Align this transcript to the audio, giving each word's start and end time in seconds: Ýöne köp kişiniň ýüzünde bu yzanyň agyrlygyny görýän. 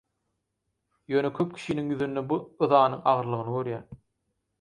Ýöne 1.11 1.29
köp 1.39 1.53
kişiniň 1.59 1.91
ýüzünde 1.95 2.23
bu 2.31 2.39
yzanyň 2.67 3.05
agyrlygyny 3.13 3.53
görýän. 3.59 3.85